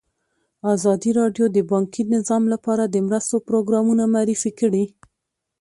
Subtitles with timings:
[0.75, 4.85] ازادي راډیو د بانکي نظام لپاره د مرستو پروګرامونه معرفي کړي.